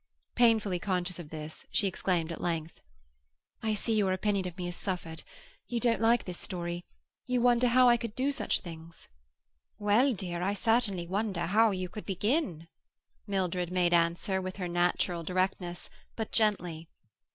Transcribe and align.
Painfully 0.33 0.79
conscious 0.79 1.19
of 1.19 1.29
this, 1.29 1.63
she 1.69 1.85
exclaimed 1.85 2.31
at 2.31 2.41
length,— 2.41 2.79
"I 3.61 3.75
see 3.75 3.93
your 3.93 4.13
opinion 4.13 4.47
of 4.47 4.57
me 4.57 4.65
has 4.65 4.75
suffered. 4.75 5.21
You 5.67 5.79
don't 5.79 6.01
like 6.01 6.25
this 6.25 6.39
story. 6.39 6.83
You 7.27 7.39
wonder 7.39 7.67
how 7.67 7.87
I 7.87 7.97
could 7.97 8.15
do 8.15 8.31
such 8.31 8.61
things." 8.61 9.07
"Well, 9.77 10.13
dear, 10.15 10.41
I 10.41 10.55
certainly 10.55 11.05
wonder 11.05 11.45
how 11.45 11.69
you 11.69 11.87
could 11.87 12.07
begin," 12.07 12.67
Mildred 13.27 13.71
made 13.71 13.93
answer, 13.93 14.41
with 14.41 14.55
her 14.55 14.67
natural 14.67 15.21
directness, 15.21 15.87
but 16.15 16.31
gently. 16.31 16.89